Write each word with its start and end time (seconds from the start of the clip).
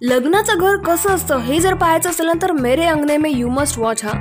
लग्नाचं 0.00 0.58
घर 0.58 0.76
कसं 0.76 1.10
असतं 1.10 1.38
हे 1.40 1.58
जर 1.60 1.74
पाहायचं 1.74 2.10
असेल 2.10 2.26
ना 2.26 2.32
तर 2.42 2.52
मेरे 2.52 2.84
अंगने 2.84 3.16
में 3.16 3.30
यू 3.30 3.48
मस्ट 3.50 3.78
वॉच 3.78 4.04
हा. 4.04 4.12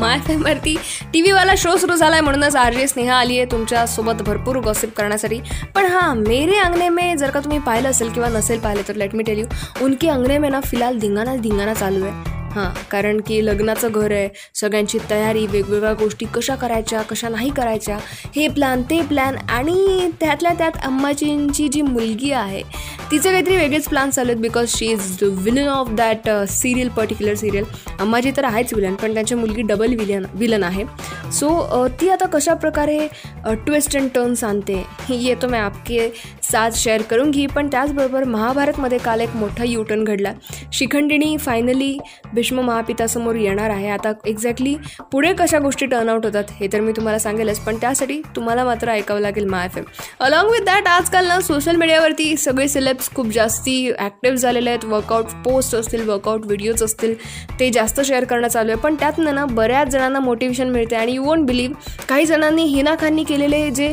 माय 0.00 0.36
वरती 0.36 0.76
टी 1.12 1.20
व्हीवाला 1.22 1.52
शो 1.58 1.76
सुरू 1.76 1.94
झाला 1.96 2.14
आहे 2.16 2.22
म्हणूनच 2.24 2.56
आर 2.56 2.74
जे 2.74 2.86
स्नेहा 2.88 3.16
आली 3.16 3.38
आहे 3.38 3.46
तुमच्यासोबत 3.50 4.22
भरपूर 4.22 4.56
गॉसिप 4.64 4.94
करण्यासाठी. 4.96 5.40
पण 5.74 5.86
हां 5.86 6.14
मेरे 6.16 6.58
अंगने 6.58 6.88
में 6.88 7.16
जर 7.16 7.30
का 7.30 7.40
तुम्ही 7.40 7.58
पाहिलं 7.66 7.90
असेल 7.90 8.12
किंवा 8.12 8.28
नसेल 8.28 8.60
पाहिलं 8.60 8.88
तर 8.88 8.94
लेट 8.96 9.14
मी 9.14 9.22
टेल 9.22 9.38
यू 9.38 9.46
उनके 9.84 10.08
अंगने 10.08 10.38
में 10.38 10.50
ना 10.50 10.60
फिलहाल 10.60 10.98
धिंगाणा 10.98 11.36
धिंगाणा 11.36 11.74
चालू 11.74 12.04
आहे. 12.04 12.33
हां 12.54 12.68
कारण 12.90 13.20
की 13.20 13.46
लग्नाचं 13.46 13.88
घर 13.88 14.12
आहे 14.12 14.28
सगळ्यांची 14.54 14.98
तयारी 15.10 15.46
वेगवेगळ्या 15.46 15.92
गोष्टी 15.92 16.26
कशा 16.34 16.54
करायच्या 16.54 17.02
कशा 17.02 17.28
नाही 17.28 17.50
करायच्या 17.50 17.98
हे 18.36 18.48
प्लॅन 18.48 18.82
ते 18.82 19.00
प्लॅन 19.02 19.36
आणि 19.48 20.08
त्यातल्या 20.20 20.52
त्यात 20.52 20.72
अम्माजींची 20.82 21.68
जी 21.68 21.82
मुलगी 21.82 22.30
आहे 22.32 22.62
तिचे 23.10 23.30
काहीतरी 23.30 23.56
वेगळेच 23.56 23.88
प्लॅन 23.88 24.10
चालू 24.10 24.30
आहेत 24.30 24.40
because 24.40 24.68
she 24.68 24.86
is 24.86 25.16
the 25.20 25.24
villain 25.24 25.68
of 25.68 25.90
that 25.90 26.28
serial 26.48 26.88
particular 26.88 27.34
serial 27.34 27.64
Ammaji 28.00 28.30
तर 28.36 28.44
आहेच 28.44 28.74
विलन 28.74 28.94
पण 28.94 29.14
त्यांची 29.14 29.34
मुलगी 29.34 29.62
डबल 29.62 29.94
विलन 29.94 30.24
विलन 30.34 30.62
आहे. 30.62 30.84
सो 31.32 31.48
uh, 31.48 32.00
ती 32.00 32.08
आता 32.08 32.26
कशा 32.26 32.54
प्रकारे 32.54 33.08
ट्विस्ट 33.46 33.96
uh, 33.96 34.00
अँड 34.00 34.10
टर्न्स 34.14 34.44
आणते 34.44 34.84
ये 35.10 35.34
तो 35.34 35.48
मी 35.48 35.58
आपके 35.58 36.08
साथ 36.50 36.70
शेअर 36.76 37.02
करून 37.10 37.30
घे 37.30 37.46
पण 37.46 37.68
त्याचबरोबर 37.72 38.24
महाभारतमध्ये 38.24 38.98
काल 38.98 39.20
एक 39.20 39.36
मोठा 39.36 39.64
युटर्न 39.64 40.04
घडला. 40.04 40.32
शिखंडिणी 40.72 41.36
फायनली 41.36 41.96
भीष्म 42.34 42.60
महापितासमोर 42.60 43.34
येणार 43.34 43.70
आहे. 43.70 43.88
आता 43.88 44.12
एक्झॅक्टली 44.26 44.74
पुढे 45.12 45.32
कशा 45.38 45.58
गोष्टी 45.58 45.86
टर्नआउट 45.86 46.24
होतात 46.26 46.50
हे 46.60 46.68
तर 46.72 46.80
मी 46.80 46.92
तुम्हाला 46.96 47.18
सांगेलच 47.18 47.58
पण 47.64 47.76
त्यासाठी 47.80 48.20
तुम्हाला 48.36 48.64
मात्र 48.64 48.90
ऐकावं 48.90 49.20
लागेल 49.20 49.44
my 49.48 49.64
F 49.64 49.76
M 49.78 49.84
along 50.20 50.50
with 50.50 50.64
that 50.66 50.88
आजकाल 50.88 51.26
ना 51.28 51.40
सोशल 51.40 51.76
मीडियावरती 51.76 52.36
सगळे 52.36 52.68
सिलेब्स 52.68 53.10
खूप 53.14 53.32
जास्ती 53.34 53.90
ॲक्टिव्ह 53.98 54.36
झालेले 54.36 54.70
आहेत. 54.70 54.84
वर्कआउट 54.84 55.32
पोस्ट 55.44 55.74
असतील 55.74 56.08
वर्कआउट 56.08 56.46
व्हिडिओज 56.46 56.82
असतील 56.82 57.14
ते 57.60 57.70
जास्त 57.70 58.00
शेअर 58.00 58.24
करणं 58.24 58.48
चालू 58.48 58.70
आहे. 58.70 58.80
पण 58.80 58.94
त्यातनं 59.00 59.34
ना 59.34 59.44
बऱ्याच 59.46 59.88
जणांना 59.88 60.20
मोटिवेशन 60.20 60.70
मिळते 60.70 60.96
आणि 60.96 61.12
यू 61.14 61.24
वोंट 61.24 61.46
बिलीव्ह 61.46 62.04
काही 62.08 62.26
जणांनी 62.26 62.62
हिना 62.64 62.94
खाननी 63.00 63.24
केलेले 63.24 63.68
जे 63.70 63.92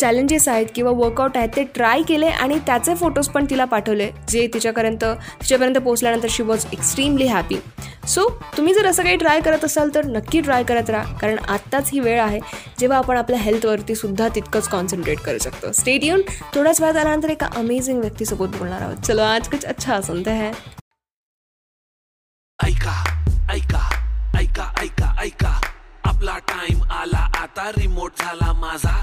चॅलेंजेस 0.00 0.48
आहेत 0.48 0.66
किंवा 0.74 0.92
वर्कआउट 0.96 1.36
आहेत 1.36 1.48
ते 1.56 1.64
ट्राय 1.74 1.86
केले 1.96 2.26
आणि 2.26 2.58
त्याचे 2.58 2.94
फोटोज 2.94 3.28
पण 3.28 3.46
तिला 3.50 3.64
पाठवले 3.64 4.10
जे 4.28 4.46
तिच्यापर्यंत 4.54 5.04
तिच्यापर्यंत 5.04 5.76
पोहोचल्यानंतर 5.76 6.28
she 6.30 6.42
was 6.42 6.66
extremely 6.72 7.26
happy 7.26 7.56
so 8.08 8.28
तुम्ही 8.56 8.74
जर 8.74 8.86
असं 8.86 9.02
काही 9.02 9.16
ट्राय 9.16 9.40
करत 9.40 9.64
असाल 9.64 9.90
तर 9.94 10.04
नक्की 10.04 10.40
ट्राय 10.40 10.62
करत 10.64 10.90
राहा 10.90 11.16
कारण 11.18 11.38
आत्ताच 11.48 11.90
ही 11.92 12.00
वेळ 12.00 12.20
आहे 12.20 12.40
जेव्हा 12.78 12.98
आपण 12.98 13.16
आपल्या 13.16 13.38
हेल्थवरती 13.38 13.94
सुद्धा 13.94 14.28
तितकंच 14.34 14.68
कॉन्सन्ट्रेट 14.68 15.18
करू 15.18 15.38
शकतो. 15.38 15.72
स्टेट 15.72 16.04
येऊन 16.04 16.22
थोड्याच 16.54 16.80
वेळात 16.80 16.96
आल्यानंतर 16.96 17.30
एका 17.30 17.48
अमेझिंग 17.56 18.00
व्यक्तीसोबत 18.00 18.56
बोलणार 18.56 18.82
आहोत. 18.82 18.96
चलो 18.96 19.22
आज 19.22 19.48
कुछ 19.48 19.64
अच्छा 19.64 20.00
सुनते 20.00 20.30
है. 20.30 20.50
ऐका 22.58 23.04
ऐका 23.52 23.88
ऐका 24.38 24.72
ऐका 24.82 25.14
ऐका. 25.22 25.60
आपला 26.04 26.38
टाइम 26.38 26.82
आला 26.82 27.30
आता 27.40 27.70
रिमोट 27.70 28.12
झाला 28.18 28.52
माझा. 28.52 29.02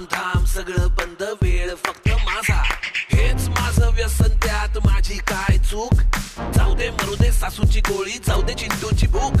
काम 0.00 0.06
धाम 0.12 0.44
सगळं 0.44 0.88
बंद 0.88 1.22
वेळ 1.42 1.74
फक्त 1.86 2.08
माझा. 2.08 2.62
हेच 3.12 3.48
माझं 3.48 3.90
व्यसन 3.94 4.36
त्यात 4.42 4.78
माझी 4.86 5.16
काय 5.28 5.58
चूक? 5.58 5.94
जाऊ 6.56 6.74
दे 6.74 6.88
मरू 6.90 7.14
दे 7.14 7.30
सासूची 7.32 7.80
गोळी 7.80 8.18
जाऊ 8.26 8.42
दे 8.42 8.54
चिंटूची 8.54 9.06
भूक. 9.06 9.36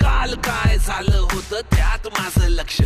काल 0.00 0.34
काय 0.34 0.78
झालं 0.78 1.18
होतं 1.32 1.60
त्यात 1.74 2.06
माझं 2.18 2.48
लक्ष. 2.48 2.76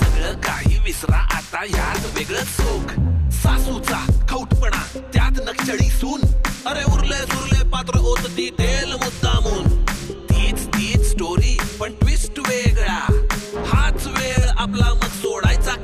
सगळं 0.00 0.40
काही 0.40 0.78
विसरा 0.78 1.18
आता 1.36 1.62
ह्यात 1.68 2.06
वेगळं 2.14 2.44
चोख 2.58 2.92
सासूचा 3.34 4.04
खौटपणा 4.30 4.82
त्यात 5.14 5.40
नक्षडी 5.48 5.90
सून. 5.90 6.20
अरे 6.66 6.84
उरले 6.92 7.22
सुरले 7.26 7.68
पात्र 7.70 7.98
होत 7.98 8.28
ती 8.36 8.50
तेल 8.58 8.92
मुद्दामून. 8.92 9.84
तीच 10.30 10.66
तीच 10.66 11.10
स्टोरी 11.10 11.56
पण 11.80 11.94
ट्विस्ट 11.94 12.38
वेगळा. 12.38 13.00
हाच 13.72 14.06
वेळ 14.06 14.48
आपला 14.58 14.94
मग 14.94 15.08
सोडायचा 15.22 15.74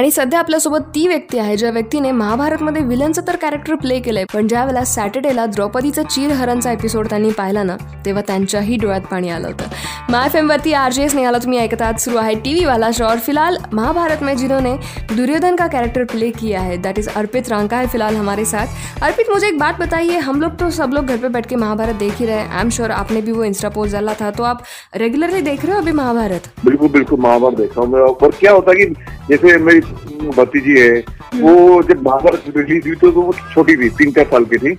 आणि 0.00 0.10
सध्या 0.10 0.38
आपल्यासोबत 0.38 0.80
ती 0.94 1.06
व्यक्ती 1.06 1.38
आहे 1.38 1.56
ज्या 1.56 1.70
व्यक्तीने 1.70 2.10
महाभारतमध्ये 2.10 2.82
विलनचं 2.82 3.22
तर 3.28 3.36
कॅरेक्टर 3.36 3.74
प्ले 3.74 3.98
केलंय 4.00 4.24
पण 4.34 4.46
ज्या 4.46 4.62
वेळेला 4.64 4.84
सॅटर्डेला 4.84 5.44
द्रौपदीचा 5.46 6.02
चीर 6.02 6.30
हरणचा 6.30 6.72
एपिसोड 6.72 7.06
त्यांनी 7.06 7.30
पाहिला 7.30 7.62
ना 7.62 7.76
तेव्हा 8.06 8.22
त्यांच्याही 8.26 8.76
डोळ्यात 8.76 9.00
पाणी 9.00 9.28
आलं 9.28 9.46
होतं. 9.48 9.64
माय 10.10 10.30
एम 10.36 10.48
वरती 10.48 10.72
आर 10.72 10.92
जे 10.92 11.08
स्नेहाला 11.08 11.38
तुम्ही 11.38 11.58
ऐकत 11.58 11.82
आहात 11.82 11.98
सुरू 12.00 12.16
आहे 12.18 12.34
टीव्ही 12.36 12.64
वाला 12.66 12.90
शो। 12.92 13.04
और 13.04 13.18
फ़िलहाल 13.20 13.58
महाभारत 13.74 14.22
में 14.22 14.36
जिन्होंने 14.36 14.72
दुर्योधन 15.12 15.56
का 15.56 15.66
कैरेक्टर 15.68 16.04
प्ले 16.04 16.30
किया 16.30 16.60
है 16.60 16.78
दैट 16.82 16.98
इज़ 16.98 17.08
अर्पित 17.10 17.48
रांका 17.48 17.76
है 17.78 17.86
फ़िलहाल 17.88 18.16
हमारे 18.16 18.44
साथ। 18.44 19.02
अर्पित 19.02 19.26
मुझे 19.30 19.46
एक 19.48 19.58
बात 19.58 19.78
बताइए 19.80 20.18
हम 20.20 20.40
लोग 20.40 20.56
तो 20.58 20.70
सब 20.70 20.90
लोग 20.94 21.06
घर 21.06 21.16
पे 21.16 21.28
बैठ 21.28 21.46
के 21.46 21.56
महाभारत 21.56 21.96
देख 21.96 22.14
ही 22.18 22.26
रहे 22.26 22.38
आई 22.38 22.60
एम 22.60 22.70
श्योर 22.70 22.90
आपने 22.90 23.20
भी 23.22 23.32
वो 23.32 23.44
इंस्टा 23.44 23.68
पोस्ट 23.68 23.92
डाला 23.92 24.14
था 24.20 24.30
तो 24.30 24.44
आप 24.44 24.64
रेगुलरली 24.96 25.42
देख 25.42 25.64
रहे 25.64 25.74
हो 25.74 25.80
अभी 25.80 25.92
महाभारत? 25.92 26.50
बिल्कुल 26.64 26.88
बिल्कुल 26.88 27.20
महाभारत 27.20 27.56
देखा 27.58 27.80
हूँ 27.80 27.88
मैं। 27.92 28.00
और 28.00 28.30
क्या 28.40 28.52
होता 28.52 28.70
है 28.70 28.76
कि 28.76 28.94
जैसे 29.28 29.56
मेरी 29.58 29.80
भतीजी 30.30 30.78
है 30.80 30.98
वो 31.36 31.82
जब 31.82 32.02
महाभारत 32.06 32.52
रिलीज़ 32.56 32.88
हुई 32.88 32.96
तो 32.96 33.10
वो 33.20 33.32
छोटी 33.52 33.76
थी 33.76 33.90
तीन 33.98 34.10
चार 34.12 34.24
साल 34.32 34.44
की 34.54 34.58
थी। 34.58 34.74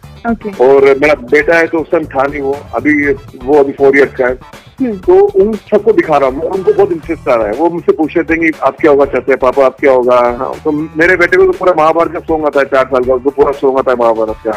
और 0.65 0.95
मेरा 1.01 1.13
बेटा 1.31 1.57
है 1.57 1.67
तो 1.67 1.79
उस 1.79 1.91
टाइम 1.91 2.05
था 2.15 2.27
नहीं 2.27 2.41
वो 2.41 2.57
अभी 2.75 3.13
वो 3.45 3.59
अभी 3.59 3.71
फोर 3.79 3.97
इयर्स 3.97 4.15
का 4.17 4.27
है। 4.27 4.59
तो 4.81 5.19
उन 5.41 5.53
सबको 5.69 5.91
दिखा 5.91 6.17
रहा 6.17 6.29
हूँ। 6.29 6.41
उनको 6.41 6.73
बहुत 6.73 6.91
इंटरेस्ट 6.91 7.29
आ 7.29 7.35
रहा 7.35 7.47
है। 7.47 7.53
वो 7.53 7.69
मुझसे 7.69 7.91
पूछ 7.91 8.17
रहे 8.17 8.23
थे 8.25 8.37
कि 8.41 8.59
आप 8.63 8.77
क्या 8.79 8.91
होगा 8.91 9.05
चाहते 9.05 9.31
हैं 9.31 9.39
पापा 9.39 9.65
आप 9.65 9.79
क्या 9.79 9.91
होगा? 9.91 10.17
हाँ, 10.37 10.53
तो 10.63 10.71
मेरे 10.71 11.15
बेटे 11.15 11.37
को 11.37 11.45
तो 11.45 11.51
पूरा 11.51 11.73
महाभारत 11.77 12.13
का 12.13 12.19
सॉन्ग 12.19 12.45
आता 12.45 12.59
है 12.59 12.65
चार 12.65 12.85
साल 12.85 13.03
का 13.03 13.13
उसको 13.13 13.29
पूरा 13.29 13.51
सॉन्ग 13.51 13.77
आता 13.79 13.91
है 13.91 13.97
महाभारत 13.97 14.37
का। 14.47 14.51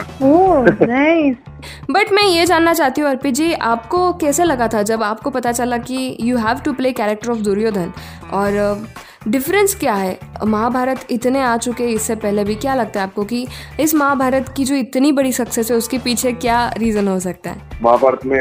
बट 1.90 2.12
मैं 2.12 2.22
ये 2.22 2.44
जानना 2.46 2.72
चाहती 2.74 3.00
हूँ 3.00 3.10
अर्पित 3.10 3.34
जी 3.34 3.52
आपको 3.52 4.12
कैसे 4.12 4.44
लगा 4.44 4.68
था 4.68 4.82
जब 4.82 5.02
आपको 5.02 5.30
पता 5.30 5.52
चला 5.52 5.78
कि 5.78 6.16
you 6.20 6.36
have 6.36 6.60
to 6.64 6.72
play 6.72 6.92
character 6.92 7.30
of 7.30 7.38
Duryodhan? 7.38 7.92
और 8.32 8.86
डिफरेंस 9.28 9.74
क्या 9.74 9.94
है? 9.94 10.18
महाभारत 10.44 11.06
इतने 11.10 11.40
आ 11.42 11.56
चुके 11.56 11.84
हैं 11.84 11.90
इससे 11.90 12.14
पहले 12.14 12.44
भी 12.44 12.54
क्या 12.54 12.74
लगता 12.74 13.00
है 13.00 13.06
आपको 13.06 13.24
कि 13.24 13.46
इस 13.80 13.94
महाभारत 13.94 14.52
की 14.56 14.64
जो 14.64 14.74
इतनी 14.74 15.12
बड़ी 15.12 15.32
सक्सेस 15.32 15.70
है 15.70 15.76
उसके 15.76 15.98
पीछे 15.98 16.32
क्या 16.32 16.68
रीज़न 16.78 17.08
हो 17.08 17.18
सकता 17.20 17.50
है? 17.50 17.56
महाभारत 17.82 18.26
में 18.26 18.38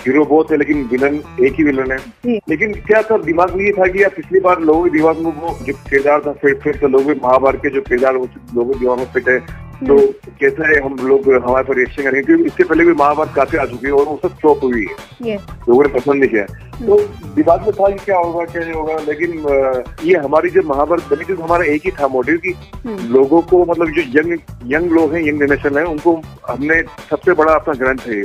हीरो 0.00 0.24
बहुत 0.24 0.50
है 0.50 0.56
लेकिन 0.58 0.82
विलन 0.86 1.20
एक 1.44 1.54
ही 1.58 1.64
विलन 1.64 1.92
है। 1.92 1.98
लेकिन 2.48 2.72
क्या 2.86 3.02
था 3.02 3.18
दिमाग 3.18 3.54
में 3.56 3.64
ये 3.64 3.72
था 3.72 3.86
कि 3.92 4.02
यार 4.02 4.10
पिछली 4.16 4.40
बार 4.40 4.60
लोगों 4.62 4.84
के 4.84 4.90
दिमाग 4.90 5.18
में 5.18 5.32
वो 5.32 5.58
जो 5.66 5.72
किरदार 5.90 6.20
था 6.26 6.32
फिर 6.42 6.58
फिर 6.64 6.76
तो 6.80 6.88
लोगों 6.88 7.14
महाभारत 7.22 7.60
के 7.62 7.70
जो 7.70 7.80
किरदार 7.88 8.16
वो 8.16 8.28
लोगों 8.54 8.72
के 8.72 8.78
दिमाग 8.80 8.98
में 8.98 9.12
फिट 9.12 9.28
है। 9.28 9.64
तो 9.78 9.96
कैसा 10.40 10.68
है 10.68 10.80
हम 10.82 10.94
लोग 11.06 11.28
हमारे 11.44 11.64
पर 11.64 11.76
रिएक्शन 11.76 12.02
करेंगे 12.02 12.22
क्योंकि 12.26 12.44
इससे 12.44 12.64
पहले 12.64 12.84
भी 12.84 12.92
महाभारत 12.92 13.32
काफ़ी 13.34 13.58
आ 13.58 13.64
चुकी 13.64 13.86
है 13.86 13.92
और 13.92 14.04
वो 14.04 14.18
सब 14.22 14.36
फ्लॉप 14.36 14.62
हुई 14.64 14.84
है। 14.84 15.34
लोगों 15.36 15.82
ने 15.82 15.88
पसंद 15.94 16.20
नहीं 16.20 16.28
किया। 16.30 16.44
तो 16.78 16.98
दिमाग 17.34 17.62
में 17.62 17.72
था 17.72 17.88
कि 17.88 18.04
क्या 18.04 18.18
होगा 18.18 18.44
क्या 18.44 18.62
नहीं 18.62 18.72
होगा 18.72 18.96
लेकिन 19.08 19.30
ये 20.04 20.16
हमारी 20.18 20.50
जो 20.50 20.62
महाभारत 20.68 21.10
बनी 21.10 21.24
थी 21.24 21.40
हमारा 21.42 21.64
एक 21.74 21.82
ही 21.84 21.90
था 22.00 22.08
मोटिव 22.08 22.40
कि। 22.46 22.54
लोगों 23.08 23.40
को 23.42 23.64
मतलब 23.64 23.90
जो 23.90 24.02
यंग 24.18 24.38
यंग 24.72 24.92
लोग 24.92 25.14
हैं 25.14 25.22
यंग 25.26 25.40
जनरेशन 25.40 25.78
है 25.78 25.84
उनको 25.86 26.20
हमने 26.48 26.82
सबसे 27.10 27.32
बड़ा 27.32 27.54
अपना 27.54 27.74
ग्रंथ 27.74 28.08
है। 28.08 28.22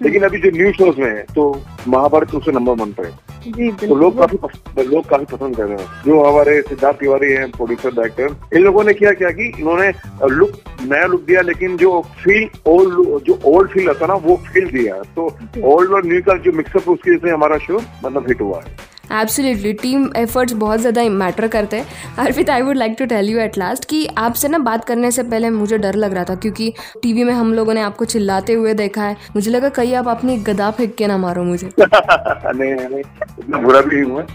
लेकिन 0.00 0.22
अभी 0.24 0.38
जो 0.40 0.50
न्यू 0.56 0.72
शोज़ 0.72 1.00
में 1.00 1.06
है 1.06 1.22
तो 1.34 1.44
महाभारत 1.88 2.34
उससे 2.34 2.52
नंबर 2.52 2.72
वन 2.82 2.92
पर 2.92 3.04
है। 3.04 3.12
जी 3.46 3.70
तो 3.80 3.94
लोग 3.94 4.18
काफ़ी 4.18 4.84
लोग 4.84 5.08
काफ़ी 5.08 5.24
पसंद 5.26 5.56
कर 5.56 5.64
रहे 5.64 5.78
हैं। 5.78 6.02
जो 6.04 6.22
हमारे 6.22 6.60
सिद्धार्थ 6.62 6.98
तिवारी 7.00 7.30
हैं 7.32 7.50
प्रोड्यूसर 7.50 7.94
डायरेक्टर 7.94 8.56
इन 8.56 8.62
लोगों 8.62 8.84
ने 8.84 8.92
क्या 8.94 9.12
किया 9.12 9.30
कि 9.30 9.46
इन्होंने 9.58 9.88
लुक 10.30 10.50
नया 10.82 11.06
लुक 11.06 11.22
दिया 11.26 11.40
लेकिन 11.42 11.76
जो 11.76 12.00
फील 12.24 12.48
ओल्ड 12.66 13.24
जो 13.24 13.38
ओल्ड 13.46 13.70
फील 13.70 13.88
आता 13.90 14.06
ना 14.06 14.14
वो 14.26 14.36
फील 14.46 14.70
दिया। 14.70 15.02
तो 15.16 15.26
ओल्ड 15.64 15.92
और 15.92 16.06
न्यू 16.06 16.20
का 16.22 16.36
जो 16.38 16.52
मिक्सअप 16.52 16.88
उसकी 16.88 17.10
वजह 17.10 17.26
से 17.26 17.34
हमारा 17.34 17.58
शो 17.58 17.80
मतलब 18.04 18.28
हिट 18.28 18.40
हुआ 18.40 18.60
है। 18.60 18.85
एब्सोल्युटली 19.12 19.72
टीम 19.72 20.08
एफर्ट्स 20.16 20.52
बहुत 20.54 20.80
ज़्यादा 20.80 21.02
मैटर 21.10 21.46
करते 21.48 21.76
हैं। 21.76 21.86
Arpit 22.18 22.50
I 22.50 22.62
would 22.62 22.76
like 22.76 22.94
to 22.98 23.04
tell 23.06 23.28
you 23.30 23.38
at 23.38 23.58
last 23.58 23.84
कि 23.84 24.06
आपसे 24.18 24.48
ना 24.48 24.58
बात 24.60 24.84
करने 24.84 25.10
से 25.10 25.22
पहले 25.24 25.50
मुझे 25.50 25.78
डर 25.78 25.94
लग 25.94 26.14
रहा 26.14 26.24
था 26.24 26.34
क्योंकि 26.36 26.72
टीवी 27.02 27.24
में 27.24 27.32
हम 27.34 27.52
लोगों 27.54 27.74
ने 27.74 27.80
आपको 27.80 28.04
चिल्लाते 28.04 28.52
हुए 28.52 28.74
देखा 28.74 29.02
है। 29.02 29.16
मुझे 29.36 29.50
लगा 29.50 29.68
कहीं 29.70 29.94
आप 29.96 30.08
अपनी 30.08 30.36
गदा 30.44 30.70
फेंक 30.70 30.94
के 30.94 31.06
ना 31.06 31.18
मारो 31.18 31.44
मुझे। 31.44 31.70
नहीं 31.78 32.74
नहीं 32.74 32.98
इतना 32.98 33.58
बुरा 33.58 33.80
भी 33.82 34.00
हुआ 34.00 34.26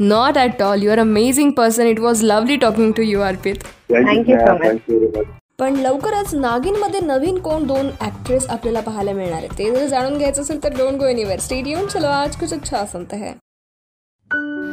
not 0.00 0.36
at 0.36 0.62
all 0.62 0.82
you 0.82 0.90
are 0.90 0.98
amazing 0.98 1.52
person 1.52 1.86
it 1.86 2.00
was 2.00 2.24
lovely 2.24 2.56
talking 2.56 2.94
to 2.94 3.02
you 3.02 3.20
Arpit 3.22 3.64
Thank 3.92 4.28
you 4.28 4.36
so 4.40 4.52
much. 4.58 5.30
पण 5.58 5.74
लवकरच 5.76 6.34
नागिनमध्ये 6.34 7.00
नवीन 7.00 7.38
कोण 7.38 7.66
दोन 7.66 7.88
ऍक्ट्रेस 8.02 8.46
आपल्याला 8.50 8.80
पाहायला 8.80 9.12
मिळणार 9.12 9.38
आहे 9.38 9.58
ते 9.58 9.70
जर 9.70 9.86
जाणून 9.86 10.18
घ्यायचं 10.18 10.42
असेल 10.42 10.62
तर 10.64 10.76
डोंट 10.78 10.98
गो 10.98 11.06
एनिवेअर 11.06 11.40
स्टेडियम 11.40 11.86
चलो 11.86 12.08
आज 12.08 12.36
कुछ 12.36 12.52
अच्छा 12.54 12.84
सुनते 12.92 13.16
हैं. 13.16 13.34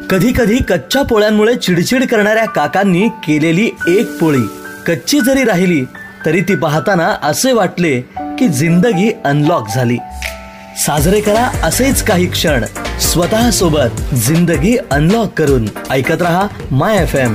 कधी 0.10 0.34
कधी 0.38 0.58
कच्च्या 0.58 1.02
पोळ्यांमुळे 1.02 1.56
चिडचिड 1.56 2.06
करणाऱ्या 2.06 2.46
काकांनी 2.46 3.10
केलेली 3.10 3.72
एक 3.88 4.18
पोळी. 4.18 4.42
कच्ची 4.88 5.20
जरी 5.20 5.44
राहिली 5.44 5.86
तरी 6.26 6.42
ती 6.42 6.56
पाहताना 6.56 7.16
असे 7.24 7.52
वाटले 7.52 8.02
की 8.18 8.48
जिंदगी 8.48 9.12
अनलॉक 9.26 9.68
झाली. 9.76 9.98
साजरे 10.86 11.22
करा 11.22 11.60
असेच 11.64 12.04
काही 12.04 12.26
क्षण. 12.26 12.66
स्वतः 13.00 13.50
सोबत 13.50 14.16
जिंदगी 14.16 14.78
अनलॉक 14.92 15.34
करून. 15.38 15.68
ऐकत 15.92 16.22
रहा 16.22 16.48
माय 16.72 16.98
एफ 16.98 17.16
एम 17.16 17.34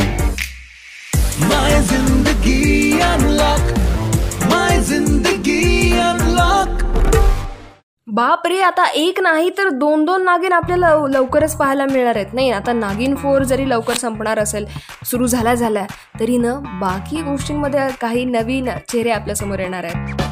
बाप 8.15 8.43
रे 8.47 8.61
आता 8.61 8.85
एक 8.87 9.21
नाही 9.21 9.51
तर 9.51 9.69
दोन 9.69 10.05
दोन 10.05 10.23
नागिन 10.23 10.53
आपल्याला 10.53 10.89
लव- 10.91 11.09
लवकरच 11.09 11.57
पाहायला 11.57 11.87
मिळणार 11.87 12.17
आहेत. 12.17 12.35
नाही 12.35 12.51
आता 12.51 12.73
नागिन 12.73 13.15
फोर 13.17 13.43
जरी 13.43 13.69
लवकर 13.69 13.95
संपणार 13.95 14.39
असेल 14.39 14.67
सुरू 15.05 15.27
झाल्या 15.27 15.55
झाल्या 15.55 15.85
तरी 16.21 16.37
न 16.39 16.53
बाकी 16.81 17.23
गोष्टींमध्ये 17.23 17.89
काही 18.01 18.25
नवीन 18.25 18.69
चेहरे 18.89 19.11
आपल्यासमोर 19.11 19.59
येणार 19.59 19.85
आहेत. 19.85 20.23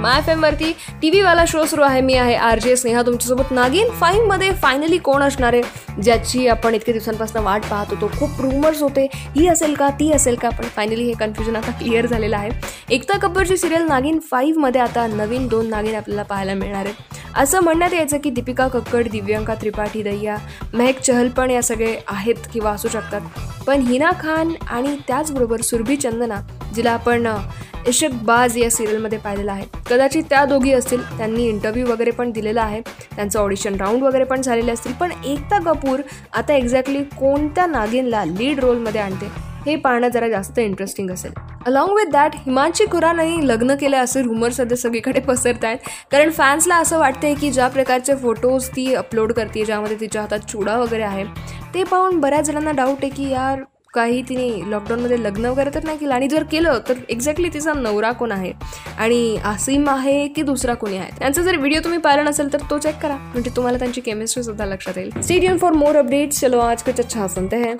माय 0.00 0.18
एफ 0.18 0.28
एमवरती 0.28 0.72
टी 1.02 1.08
व्हीवाला 1.10 1.44
शो 1.48 1.64
सुरू 1.66 1.82
आहे. 1.82 2.00
मी 2.00 2.14
आहे 2.14 2.34
आर 2.34 2.58
जे 2.58 2.76
स्नेहा. 2.76 3.02
तुमच्यासोबत 3.02 3.50
नागिन 3.50 3.88
फाईव्हमध्ये 3.90 4.50
फायनली 4.52 4.98
कोण 4.98 5.22
असणार 5.22 5.52
आहे? 5.52 6.02
ज्याची 6.02 6.46
आपण 6.48 6.74
इतके 6.74 6.92
दिवसांपासून 6.92 7.42
वाट 7.42 7.62
पाहत 7.70 7.86
होतो. 7.90 8.10
खूप 8.18 8.40
रुमर्स 8.40 8.82
होते. 8.82 9.06
ही 9.14 9.46
असेल 9.48 9.74
का 9.74 9.88
ती 9.90 10.10
असेल 10.12 10.34
का? 10.34 10.48
पण 10.48 10.64
फायनली 10.76 11.04
हे 11.04 11.12
कन्फ्युजन 11.12 11.56
आता 11.56 11.70
क्लिअर 11.70 12.06
झालेलं 12.06 12.36
आहे. 12.36 12.50
एकता 12.90 13.18
कपूरची 13.18 13.56
सिरियल 13.56 13.82
नागिन 13.82 14.18
फाईव्हमध्ये 14.30 14.80
आता 14.80 15.06
नवीन 15.06 15.48
दोन 15.48 15.68
नागिन 15.68 15.94
आपल्याला 15.94 16.22
पाहायला 16.22 16.54
मिळणार 16.54 16.86
आहे. 16.86 17.16
असं 17.36 17.60
म्हणण्यात 17.60 17.94
यायचं 17.94 18.18
की 18.18 18.30
दीपिका 18.30 18.68
कक्कड 18.68 19.08
दिव्यांका 19.08 19.54
त्रिपाठी 19.54 20.02
दैया 20.02 20.36
महक 20.74 21.00
चहल 21.00 21.28
पण 21.28 21.50
या 21.50 21.62
सगळे 21.62 21.96
आहेत 22.08 22.48
किंवा 22.52 22.70
असू 22.70 22.88
शकतात. 22.88 23.20
पण 23.66 23.80
हिना 23.80 24.10
खान 24.20 24.52
आणि 24.70 24.96
त्याचबरोबर 25.08 25.60
सुरभी 25.60 25.96
चंदना 25.96 26.40
जिला 26.74 26.90
आपण 26.90 27.26
अ, 27.26 27.36
इशक 27.86 28.12
बाज 28.22 28.56
या 28.58 28.70
सिरियलमध्ये 28.70 29.18
पाहिलेलं 29.18 29.52
आहे. 29.52 29.64
कदाचित 29.90 30.22
त्या 30.30 30.44
दोघी 30.44 30.72
असतील 30.72 31.02
त्यांनी 31.18 31.46
इंटरव्ह्यू 31.48 31.86
वगैरे 31.86 32.10
पण 32.10 32.30
दिलेला 32.30 32.62
आहे. 32.62 32.80
त्यांचं 33.16 33.38
ऑडिशन 33.40 33.74
राऊंड 33.74 34.02
वगैरे 34.02 34.24
पण 34.24 34.40
झालेले 34.40 34.72
असतील. 34.72 34.92
पण 34.92 35.12
एकता 35.24 35.58
कपूर 35.60 36.00
आता 36.32 36.54
एक्झॅक्टली 36.54 37.02
कोणत्या 37.18 37.66
नागिनला 37.66 38.24
लीड 38.24 38.60
रोलमध्ये 38.60 39.00
आणते 39.00 39.26
हे 39.66 39.76
पाहणं 39.76 40.08
जरा 40.08 40.28
जास्त 40.28 40.58
इंटरेस्टिंग 40.58 41.10
असेल. 41.10 41.32
अलॉंग 41.66 41.94
विथ 41.96 42.10
दॅट 42.12 42.34
हिमांशी 42.36 42.84
खुरानाने 42.90 43.46
लग्न 43.48 43.74
केलं 43.74 43.96
असे 43.96 44.22
रुमर 44.22 44.50
सध्या 44.50 44.76
सगळीकडे 44.78 45.20
पसरत 45.20 45.64
आहेत 45.64 45.88
कारण 46.12 46.30
फॅन्सला 46.30 46.76
असं 46.76 46.98
वाटतंय 46.98 47.34
की 47.34 47.50
ज्या 47.50 47.68
प्रकारचे 47.68 48.14
फोटोज 48.16 48.68
ती 48.68 48.94
अपलोड 48.94 49.32
करते 49.32 49.64
ज्यामध्ये 49.64 49.96
तिच्या 50.00 50.22
हातात 50.22 50.48
चुडा 50.50 50.76
वगैरे 50.76 51.02
आहे 51.02 51.24
ते 51.74 51.82
पाहून 51.84 52.20
बऱ्याच 52.20 52.46
जणांना 52.46 52.70
डाऊट 52.70 52.98
आहे 53.02 53.08
की 53.08 53.28
यार 53.30 53.62
काही 53.94 54.22
तिने 54.22 54.70
लॉकडाऊनमध्ये 54.70 55.22
लग्न 55.22 55.44
वगैरे 55.44 55.70
तर 55.74 55.84
नाही 55.84 55.98
केलं. 55.98 56.14
आणि 56.14 56.28
जर 56.28 56.42
केलं 56.42 56.78
तर 56.88 56.94
एक्झॅक्टली 57.08 57.48
तिचा 57.48 57.72
नवरा 57.72 58.10
कोण 58.12 58.32
आहे? 58.32 58.52
आणि 58.98 59.36
आसिम 59.44 59.88
आहे 59.90 60.26
की 60.28 60.42
दुसरा 60.42 60.74
कोणी 60.74 60.96
आहे? 60.96 61.10
त्यांचा 61.18 61.42
जर 61.42 61.56
व्हिडिओ 61.56 61.80
तुम्ही 61.84 61.98
पाहिला 61.98 62.22
नसेल 62.22 62.52
तर 62.52 62.58
तो 62.70 62.78
चेक 62.78 62.98
करा. 63.02 63.16
म्हणजे 63.16 63.50
तुम्हाला 63.56 63.78
त्यांची 63.78 64.00
केमिस्ट्री 64.00 64.42
सुद्धा 64.42 64.64
लक्षात 64.64 64.98
येईल. 64.98 65.20
स्टेडियम 65.20 65.56
फॉर 65.56 65.72
मोर 65.72 65.96
अपडेट्स 65.96 66.40
चलो 66.40 66.58
आज 66.58 66.82
कुछ 66.82 67.00
अच्छा 67.00 67.26
सुनते 67.28 67.56
हैं. 67.56 67.76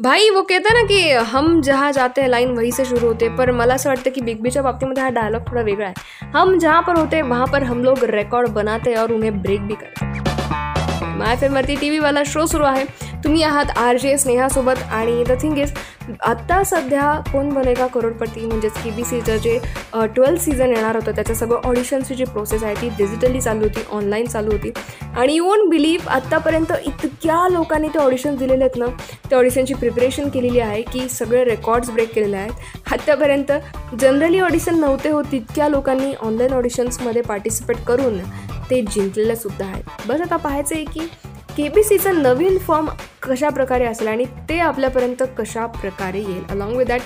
भाई 0.00 0.28
वो 0.30 0.42
कहता 0.42 0.72
ना 0.72 0.82
की 0.86 1.00
हम 1.26 1.60
जहाँ 1.60 1.90
जाते 1.92 2.20
हैं 2.20 2.28
लाईन 2.30 2.50
वही 2.50 2.70
से 2.72 2.84
शुरू 2.84 3.06
होते 3.06 3.28
पर 3.28 3.50
मला 3.50 3.74
असं 3.74 3.90
वाटतं 3.90 4.10
की 4.10 4.20
बिग 4.20 4.40
बीच्या 4.42 4.62
बाबतीमध्ये 4.62 5.02
हा 5.02 5.08
डायलॉग 5.10 5.48
थोडा 5.48 5.62
वेगळा 5.62 5.86
आहे. 5.86 6.28
हम 6.34 6.58
जहाँ 6.58 6.82
पर 6.82 6.98
होते 6.98 7.22
वहाँ 7.22 7.46
पर 7.46 7.62
हम 7.62 7.82
लोग 7.84 8.04
रेकॉर्ड 8.04 8.48
बनाते 8.48 8.94
और 8.94 9.12
उन्हें 9.12 9.40
ब्रेक 9.42 9.66
भी 9.66 9.74
करते 9.74 10.04
हैं. 10.04 10.07
माय 11.18 11.36
फेमवरती 11.36 11.74
टी 11.76 11.88
व्हीवाला 11.88 12.22
शो 12.26 12.44
सुरू 12.46 12.64
आहे. 12.64 12.84
तुम्ही 13.24 13.42
आहात 13.42 13.70
आर 13.78 13.96
जे 13.98 14.16
स्नेहासोबत 14.18 14.82
आणि 14.92 15.22
द 15.28 15.32
थिंग 15.42 15.58
इज 15.58 15.72
आत्ता 16.24 16.62
सध्या 16.64 17.12
कोण 17.32 17.48
बनेगा 17.54 17.86
करोडपती? 17.94 18.44
म्हणजेच 18.46 18.72
के 18.82 18.90
बी 18.90 19.04
सीचं 19.04 19.36
जे 19.36 19.58
ट्वेल्थ 20.14 20.40
सीझन 20.40 20.70
येणार 20.74 20.96
होतं 20.96 21.12
त्याचं 21.14 21.34
सगळं 21.34 21.68
ऑडिशनची 21.68 22.14
जी 22.14 22.24
प्रोसेस 22.24 22.62
आहे. 22.64 22.74
ती 22.74 22.88
डिजिटली 22.98 23.40
चालू 23.40 23.62
होती 23.62 23.84
ऑनलाईन 23.96 24.26
चालू 24.26 24.50
होती. 24.52 24.70
आणि 25.16 25.34
यू 25.36 25.44
वोंट 25.44 25.68
बिलीव्ह 25.70 26.10
आत्तापर्यंत 26.14 26.72
इतक्या 26.86 27.48
लोकांनी 27.52 27.88
ते 27.94 27.98
ऑडिशन 27.98 28.36
दिलेले 28.36 28.64
आहेत 28.64 28.76
ना. 28.78 28.86
त्या 29.28 29.38
ऑडिशनची 29.38 29.74
प्रिपरेशन 29.74 30.28
केलेली 30.28 30.60
आहे 30.60 30.82
की 30.82 31.08
सगळे 31.08 31.44
रेकॉर्ड्स 31.44 31.90
ब्रेक 31.90 32.14
केलेले 32.14 32.36
आहेत. 32.36 32.92
आत्तापर्यंत 32.92 33.52
जनरली 34.00 34.40
ऑडिशन 34.40 34.80
नव्हते 34.80 35.08
होत 35.08 35.24
तितक्या 35.32 35.68
लोकांनी 35.68 36.12
ऑनलाईन 36.20 36.52
ऑडिशन्समध्ये 36.52 37.22
पार्टिसिपेट 37.22 37.84
करून 37.86 38.18
ते 38.70 38.80
जिंकलेलं 38.82 39.34
सुद्धा 39.34 39.66
आहेत. 39.66 40.06
बस 40.08 40.20
आता 40.20 40.36
पाहायचं 40.36 40.74
आहे 40.74 40.84
की 40.84 41.08
के 41.56 41.68
बी 41.68 41.82
सीचा 41.82 42.10
नवीन 42.12 42.58
फॉर्म 42.58 42.88
कशा 43.22 43.48
प्रकारे 43.50 43.84
असेल 43.84 44.08
आणि 44.08 44.24
ते 44.48 44.58
आपल्यापर्यंत 44.60 45.22
कशा 45.38 45.64
प्रकारे 45.66 46.18
येईल? 46.18 46.42
अलॉंग 46.50 46.76
विथ 46.76 46.86
दॅट 46.86 47.00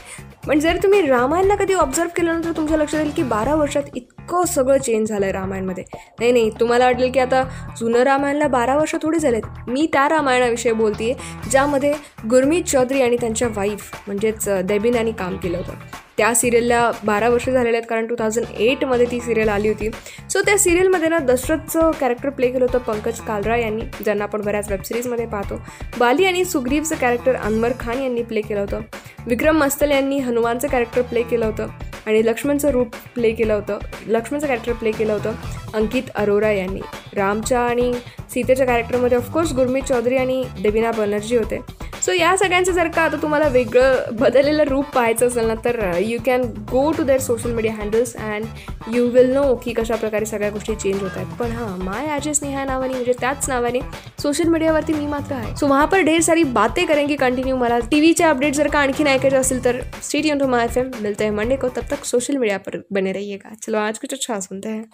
पण 0.47 0.59
जर 0.61 0.76
तुम्ही 0.82 1.00
रामायणला 1.06 1.55
कधी 1.55 1.75
ऑब्झर्व 1.75 2.09
केलं 2.17 2.32
ना 2.32 2.41
तर 2.44 2.53
तुमच्या 2.56 2.76
लक्षात 2.79 3.00
येईल 3.00 3.12
की 3.17 3.23
बारा 3.23 3.55
वर्षात 3.55 3.82
इतकं 3.94 4.44
सगळं 4.44 4.79
चेंज 4.79 5.09
झालं 5.09 5.25
आहे 5.25 5.32
रामायणमध्ये. 5.32 5.85
नाही 6.20 6.32
नाही 6.32 6.50
तुम्हाला 6.61 6.85
वाटेल 6.85 7.11
की 7.12 7.20
आता 7.20 7.43
जुनं 7.79 8.03
रामायणला 8.03 8.49
बारा 8.49 8.76
वर्ष 8.76 8.94
थोडी 9.03 9.19
झालेत. 9.19 9.43
मी 9.69 9.87
त्या 9.93 10.08
रामायणाविषयी 10.08 10.73
बोलते 10.73 11.12
ज्यामध्ये 11.50 11.93
गुरमीत 12.31 12.65
चौधरी 12.65 13.03
आणि 13.03 13.17
त्यांच्या 13.17 13.49
वाईफ 13.56 13.91
म्हणजेच 14.06 14.49
देबिन 14.65 14.94
यांनी 14.94 15.12
काम 15.12 15.37
केलं 15.37 15.58
होतं. 15.58 16.00
त्या 16.17 16.35
सिरियलला 16.35 16.91
बारा 17.05 17.29
वर्ष 17.29 17.49
झालेले 17.49 17.76
आहेत 17.76 17.88
कारण 17.88 18.06
टू 18.06 18.14
थाउजंड 18.19 18.44
एटमध्ये 18.59 19.06
ती 19.11 19.20
सिरियल 19.20 19.49
आली 19.49 19.69
होती. 19.69 19.91
सो 20.31 20.41
त्या 20.41 20.59
सिरियलमध्ये 20.59 21.09
ना 21.09 21.19
दशरथचं 21.19 21.91
कॅरेक्टर 22.00 22.29
प्ले 22.29 22.50
केलं 22.50 22.64
होतं 22.64 22.79
पंकज 22.79 23.20
कालरा 23.20 23.56
यांनी 23.56 23.85
ज्यांना 24.05 24.25
आपण 24.25 24.43
बऱ्याच 24.43 24.70
वेबसिरीजमध्ये 24.70 25.26
पाहतो. 25.26 25.61
बाली 25.99 26.25
आणि 26.25 26.44
सुग्रीवचं 26.44 26.94
कॅरेक्टर 26.94 27.35
अनवर 27.35 27.73
खान 27.81 28.03
यांनी 28.03 28.23
प्ले 28.23 28.41
केलं 28.41 28.61
होतं. 28.61 28.81
विक्रम 29.26 29.56
मस्तल 29.56 29.91
यांनी 29.91 30.19
हनुमानचं 30.19 30.69
कॅरेक्टर 30.69 31.03
प्ले 31.03 31.23
केलं 31.23 31.47
होतं. 31.47 31.67
आणि 32.06 32.26
लक्ष्मणचं 32.26 32.70
रूप 32.70 32.97
प्ले 33.15 33.31
केलं 33.31 33.55
होतं. 33.55 33.79
लक्ष्मणचं 34.06 34.47
कॅरेक्टर 34.47 34.73
प्ले 34.73 34.91
केलं 34.91 35.12
होतं 35.12 35.32
अंकित 35.75 36.03
अरोरा 36.15 36.50
यांनी. 36.50 36.81
रामच्या 37.17 37.61
आणि 37.61 37.93
सीतेच्या 38.31 38.67
कॅरेक्टरमध्ये 38.67 39.19
ऑफकोर्स 39.19 39.53
गुरमीत 39.53 39.82
चौधरी 39.82 40.17
आणि 40.17 40.44
देविना 40.62 40.91
बनर्जी 40.91 41.37
होते. 41.37 41.61
सो 42.02 42.12
या 42.12 42.37
सगळ्यांचं 42.37 42.72
जर 42.72 42.88
का 42.94 43.02
आता 43.02 43.16
तुम्हाला 43.22 43.49
वेगळं 43.49 44.16
बदललेलं 44.20 44.62
रूप 44.69 44.84
पाहायचं 44.94 45.26
असेल 45.26 45.46
ना 45.46 45.54
तर 45.64 45.81
you 46.00 46.19
can 46.26 46.43
go 46.70 46.90
to 46.93 47.02
their 47.02 47.20
social 47.20 47.52
media 47.54 47.75
handles 47.75 48.14
and 48.16 48.94
you 48.94 49.06
will 49.10 49.32
know 49.34 49.54
की 49.64 49.72
कशा 49.72 49.96
प्रकारे 49.96 50.27
सगळ्या 50.27 50.50
गोष्टी 50.50 50.74
चेंज 50.74 51.03
होत 51.03 51.10
आहेत. 51.17 51.27
पण 51.41 51.50
हां 51.50 51.69
माय 51.79 52.06
आजेस 52.15 52.43
नेहा 52.43 52.65
नावाने 52.65 52.93
म्हणजे 52.93 53.12
त्याच 53.20 53.48
नावाने 53.48 53.81
सोशल 54.22 54.48
मीडियावरती 54.48 54.93
मी 54.93 55.06
मात्र 55.06 55.34
आहे. 55.34 55.55
सो 55.56 55.67
वहाँ 55.67 55.86
पर 55.86 56.00
ढेर 56.05 56.20
सारी 56.20 56.43
बातें 56.58 56.84
करेंगे 56.86 57.17
कंटिन्यू 57.17 57.56
मला 57.56 57.79
टीव्हीचे 57.91 58.24
अपडेट 58.24 58.55
जर 58.55 58.69
का 58.69 58.79
आणखीन 58.79 59.06
ऐकायचे 59.06 59.36
असेल 59.36 59.65
तर 59.65 59.81
स्टेट 60.03 60.32
टू 60.41 60.46
माय 60.46 60.65
एफ 60.65 60.79
मिलते 61.03 61.24
हैं 61.24 61.32
मंडे 61.34 61.56
को 61.56 61.69
तब 61.77 61.91
तक 61.91 62.05
सोशल 62.05 62.36
मीडिया 62.36 62.58
पर 62.58 62.81
बने 62.91 63.12
रहिएगा. 63.12 63.55
चलो 63.62 63.79
आज 63.79 63.98
कुछ 63.98 64.15
अच्छा 64.15 64.41
सुनते 64.41 64.69
हैं. 64.69 64.84